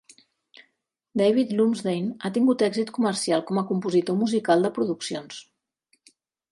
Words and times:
David 1.21 1.51
Lumsdaine 1.59 2.15
ha 2.25 2.33
tingut 2.39 2.65
èxit 2.71 2.91
comercial 2.97 3.47
com 3.51 3.63
a 3.63 3.67
compositor 3.75 4.21
musical 4.27 4.69
de 4.69 4.77
produccions. 4.81 5.43